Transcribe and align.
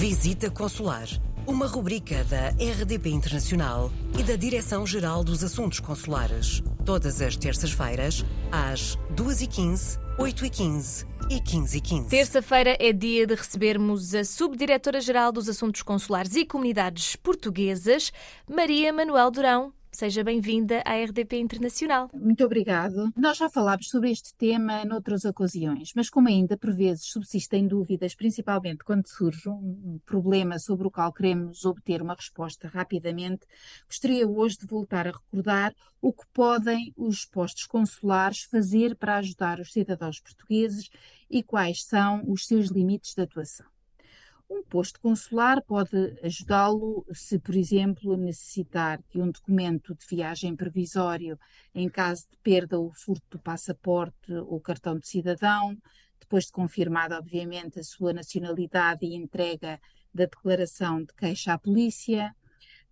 Visita 0.00 0.50
Consular, 0.50 1.06
uma 1.46 1.66
rubrica 1.66 2.24
da 2.24 2.48
RDP 2.52 3.10
Internacional 3.10 3.92
e 4.18 4.22
da 4.22 4.34
Direção-Geral 4.34 5.22
dos 5.22 5.44
Assuntos 5.44 5.78
Consulares. 5.78 6.62
Todas 6.86 7.20
as 7.20 7.36
terças-feiras, 7.36 8.24
às 8.50 8.96
2h15, 9.14 9.98
8h15 10.18 11.06
e 11.28 11.38
15h15. 11.38 12.08
Terça-feira 12.08 12.78
é 12.80 12.94
dia 12.94 13.26
de 13.26 13.34
recebermos 13.34 14.14
a 14.14 14.24
Subdiretora-Geral 14.24 15.32
dos 15.32 15.50
Assuntos 15.50 15.82
Consulares 15.82 16.34
e 16.34 16.46
Comunidades 16.46 17.14
Portuguesas, 17.16 18.10
Maria 18.48 18.94
Manuel 18.94 19.30
Durão. 19.30 19.70
Seja 19.92 20.22
bem-vinda 20.22 20.82
à 20.86 20.94
RDP 20.94 21.40
Internacional. 21.40 22.08
Muito 22.14 22.44
obrigado. 22.44 23.12
Nós 23.16 23.36
já 23.36 23.50
falámos 23.50 23.88
sobre 23.88 24.10
este 24.10 24.34
tema 24.36 24.84
noutras 24.84 25.24
ocasiões, 25.24 25.90
mas 25.96 26.08
como 26.08 26.28
ainda 26.28 26.56
por 26.56 26.72
vezes 26.72 27.06
subsistem 27.06 27.66
dúvidas, 27.66 28.14
principalmente 28.14 28.84
quando 28.84 29.08
surge 29.08 29.48
um 29.48 29.98
problema 30.06 30.60
sobre 30.60 30.86
o 30.86 30.90
qual 30.90 31.12
queremos 31.12 31.64
obter 31.64 32.00
uma 32.00 32.14
resposta 32.14 32.68
rapidamente, 32.68 33.44
gostaria 33.86 34.26
hoje 34.28 34.58
de 34.58 34.66
voltar 34.66 35.08
a 35.08 35.10
recordar 35.10 35.74
o 36.00 36.12
que 36.12 36.24
podem 36.32 36.94
os 36.96 37.26
postos 37.26 37.66
consulares 37.66 38.44
fazer 38.44 38.94
para 38.94 39.16
ajudar 39.16 39.58
os 39.58 39.72
cidadãos 39.72 40.20
portugueses 40.20 40.88
e 41.28 41.42
quais 41.42 41.84
são 41.84 42.22
os 42.30 42.46
seus 42.46 42.68
limites 42.68 43.12
de 43.14 43.22
atuação. 43.22 43.66
Um 44.50 44.64
posto 44.64 45.00
consular 45.00 45.62
pode 45.62 46.18
ajudá-lo 46.24 47.06
se, 47.12 47.38
por 47.38 47.54
exemplo, 47.54 48.16
necessitar 48.16 49.00
de 49.08 49.22
um 49.22 49.30
documento 49.30 49.94
de 49.94 50.04
viagem 50.04 50.56
provisório 50.56 51.38
em 51.72 51.88
caso 51.88 52.26
de 52.28 52.36
perda 52.38 52.76
ou 52.76 52.92
furto 52.92 53.24
do 53.30 53.38
passaporte 53.38 54.32
ou 54.32 54.60
cartão 54.60 54.98
de 54.98 55.06
cidadão, 55.06 55.78
depois 56.18 56.46
de 56.46 56.52
confirmada, 56.52 57.16
obviamente, 57.16 57.78
a 57.78 57.84
sua 57.84 58.12
nacionalidade 58.12 59.06
e 59.06 59.14
entrega 59.14 59.80
da 60.12 60.24
declaração 60.24 61.04
de 61.04 61.14
queixa 61.14 61.52
à 61.52 61.58
polícia. 61.58 62.34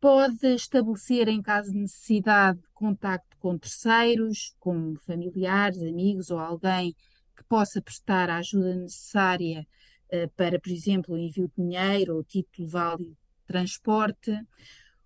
Pode 0.00 0.46
estabelecer, 0.54 1.26
em 1.26 1.42
caso 1.42 1.72
de 1.72 1.78
necessidade, 1.78 2.60
contacto 2.72 3.36
com 3.40 3.58
terceiros, 3.58 4.54
como 4.60 4.96
familiares, 5.00 5.82
amigos 5.82 6.30
ou 6.30 6.38
alguém 6.38 6.94
que 7.36 7.42
possa 7.42 7.82
prestar 7.82 8.30
a 8.30 8.36
ajuda 8.36 8.72
necessária 8.76 9.66
para, 10.36 10.58
por 10.58 10.70
exemplo, 10.70 11.16
envio 11.16 11.48
de 11.48 11.62
dinheiro 11.62 12.16
ou 12.16 12.24
título 12.24 12.68
válido 12.68 13.10
de 13.10 13.16
transporte. 13.46 14.32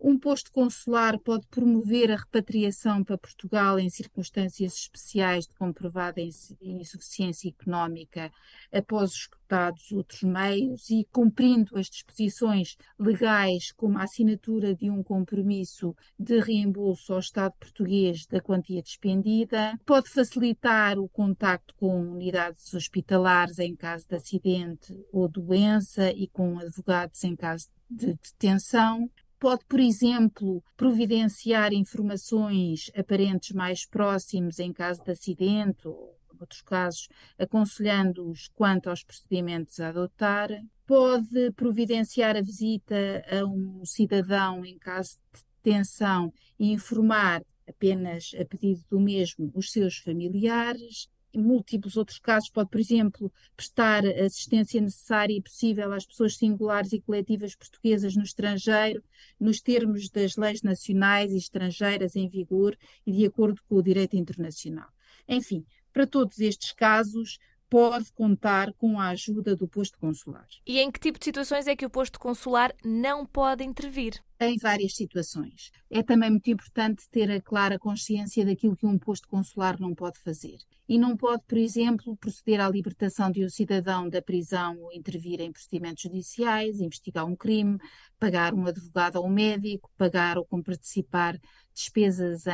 Um 0.00 0.16
posto 0.16 0.52
consular 0.52 1.18
pode 1.18 1.46
promover 1.48 2.12
a 2.12 2.16
repatriação 2.16 3.02
para 3.02 3.18
Portugal 3.18 3.80
em 3.80 3.90
circunstâncias 3.90 4.74
especiais 4.74 5.46
de 5.46 5.54
comprovada 5.54 6.20
insuficiência 6.20 7.48
económica 7.48 8.30
após 8.72 9.10
escutados 9.10 9.90
outros 9.90 10.22
meios 10.22 10.88
e 10.88 11.04
cumprindo 11.10 11.76
as 11.76 11.86
disposições 11.86 12.76
legais, 12.96 13.72
como 13.72 13.98
a 13.98 14.04
assinatura 14.04 14.72
de 14.72 14.88
um 14.88 15.02
compromisso 15.02 15.96
de 16.16 16.38
reembolso 16.38 17.12
ao 17.12 17.18
Estado 17.18 17.54
português 17.58 18.24
da 18.26 18.40
quantia 18.40 18.80
despendida. 18.80 19.76
Pode 19.84 20.10
facilitar 20.10 20.96
o 20.96 21.08
contacto 21.08 21.74
com 21.74 22.00
unidades 22.12 22.72
hospitalares 22.72 23.58
em 23.58 23.74
caso 23.74 24.06
de 24.08 24.14
acidente 24.14 24.96
ou 25.12 25.28
doença 25.28 26.12
e 26.12 26.28
com 26.28 26.58
advogados 26.60 27.24
em 27.24 27.34
caso 27.34 27.68
de 27.90 28.14
detenção 28.14 29.10
Pode, 29.38 29.64
por 29.66 29.78
exemplo, 29.78 30.62
providenciar 30.76 31.72
informações 31.72 32.90
aparentes 32.96 33.52
mais 33.52 33.86
próximos 33.86 34.58
em 34.58 34.72
caso 34.72 35.02
de 35.04 35.12
acidente 35.12 35.86
ou, 35.86 36.18
outros 36.40 36.62
casos, 36.62 37.08
aconselhando-os 37.38 38.48
quanto 38.48 38.90
aos 38.90 39.02
procedimentos 39.02 39.78
a 39.80 39.88
adotar. 39.88 40.50
Pode 40.86 41.52
providenciar 41.52 42.36
a 42.36 42.42
visita 42.42 43.24
a 43.30 43.44
um 43.44 43.84
cidadão 43.84 44.64
em 44.64 44.78
caso 44.78 45.18
de 45.32 45.42
detenção 45.62 46.32
e 46.58 46.72
informar 46.72 47.42
apenas 47.68 48.32
a 48.40 48.44
pedido 48.44 48.82
do 48.90 48.98
mesmo 48.98 49.52
os 49.54 49.70
seus 49.70 49.98
familiares 49.98 51.08
múltiplos 51.34 51.96
outros 51.96 52.18
casos, 52.18 52.50
pode, 52.50 52.70
por 52.70 52.80
exemplo, 52.80 53.32
prestar 53.56 54.06
assistência 54.06 54.80
necessária 54.80 55.34
e 55.34 55.42
possível 55.42 55.92
às 55.92 56.06
pessoas 56.06 56.36
singulares 56.36 56.92
e 56.92 57.00
coletivas 57.00 57.54
portuguesas 57.54 58.16
no 58.16 58.22
estrangeiro, 58.22 59.02
nos 59.38 59.60
termos 59.60 60.08
das 60.08 60.36
leis 60.36 60.62
nacionais 60.62 61.32
e 61.32 61.36
estrangeiras 61.36 62.16
em 62.16 62.28
vigor 62.28 62.76
e 63.06 63.12
de 63.12 63.26
acordo 63.26 63.60
com 63.68 63.76
o 63.76 63.82
direito 63.82 64.16
internacional. 64.16 64.88
Enfim, 65.28 65.64
para 65.92 66.06
todos 66.06 66.38
estes 66.40 66.72
casos, 66.72 67.38
pode 67.68 68.12
contar 68.12 68.72
com 68.74 68.98
a 68.98 69.08
ajuda 69.08 69.54
do 69.54 69.68
posto 69.68 69.98
consular. 69.98 70.46
E 70.66 70.78
em 70.78 70.90
que 70.90 70.98
tipo 70.98 71.18
de 71.18 71.24
situações 71.24 71.66
é 71.66 71.76
que 71.76 71.84
o 71.84 71.90
posto 71.90 72.18
consular 72.18 72.74
não 72.84 73.26
pode 73.26 73.62
intervir? 73.64 74.22
Em 74.40 74.56
várias 74.56 74.94
situações. 74.94 75.70
É 75.90 76.02
também 76.02 76.30
muito 76.30 76.48
importante 76.48 77.08
ter 77.10 77.30
a 77.30 77.40
clara 77.40 77.78
consciência 77.78 78.44
daquilo 78.44 78.76
que 78.76 78.86
um 78.86 78.98
posto 78.98 79.28
consular 79.28 79.78
não 79.80 79.94
pode 79.94 80.18
fazer. 80.20 80.58
E 80.88 80.96
não 80.96 81.16
pode, 81.16 81.42
por 81.46 81.58
exemplo, 81.58 82.16
proceder 82.16 82.60
à 82.60 82.68
libertação 82.68 83.30
de 83.30 83.44
um 83.44 83.48
cidadão 83.48 84.08
da 84.08 84.22
prisão 84.22 84.78
ou 84.80 84.92
intervir 84.92 85.40
em 85.40 85.52
procedimentos 85.52 86.04
judiciais, 86.04 86.80
investigar 86.80 87.26
um 87.26 87.36
crime, 87.36 87.78
pagar 88.18 88.54
um 88.54 88.66
advogado 88.66 89.16
ou 89.16 89.26
um 89.26 89.30
médico, 89.30 89.90
pagar 89.98 90.38
ou 90.38 90.46
participar 90.62 91.38
despesas 91.78 92.44